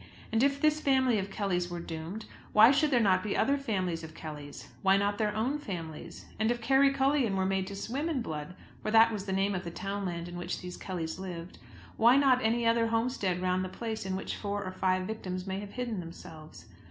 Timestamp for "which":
10.39-10.59, 14.15-14.35